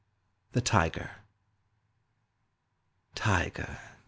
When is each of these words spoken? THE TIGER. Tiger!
THE 0.53 0.61
TIGER. 0.61 1.11
Tiger! 3.13 3.77